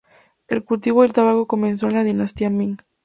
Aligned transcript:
El 0.47 0.63
cultivo 0.63 1.03
del 1.03 1.13
tabaco 1.13 1.45
comenzó 1.45 1.85
en 1.87 1.93
la 1.93 2.03
Dinastía 2.03 2.49
Ming. 2.49 2.77